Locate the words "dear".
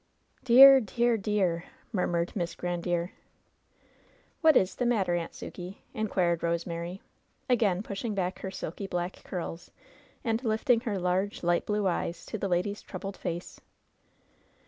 0.43-0.79, 0.81-1.15, 1.15-1.65